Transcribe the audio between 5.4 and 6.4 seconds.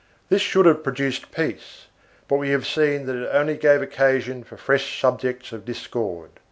of discord.